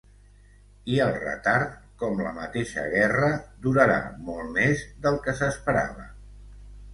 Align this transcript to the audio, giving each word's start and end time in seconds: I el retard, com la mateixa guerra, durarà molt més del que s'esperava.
I 0.93 0.95
el 1.07 1.11
retard, 1.17 1.75
com 2.03 2.23
la 2.27 2.31
mateixa 2.37 2.85
guerra, 2.95 3.29
durarà 3.67 3.99
molt 4.31 4.51
més 4.57 4.83
del 5.05 5.21
que 5.29 5.37
s'esperava. 5.43 6.09